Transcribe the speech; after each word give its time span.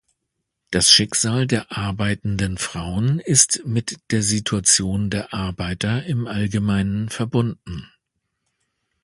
Das 0.71 0.89
Schicksal 0.91 1.45
der 1.45 1.71
arbeitenden 1.71 2.57
Frauen 2.57 3.19
ist 3.19 3.61
mit 3.67 3.99
der 4.09 4.23
Situation 4.23 5.11
der 5.11 5.31
Arbeiter 5.31 6.03
im 6.07 6.25
Allgemeinen 6.25 7.09
verbunden. 7.09 7.87